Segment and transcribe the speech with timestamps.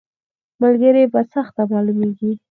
[0.61, 2.31] ملګری په سخته کې معلومیږي